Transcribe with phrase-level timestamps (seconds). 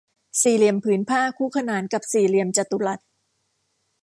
[0.41, 2.99] สี่เหลี่ยมผืนผ้าคู่ขนานกับสี่เหลี่ยมจัตุรัส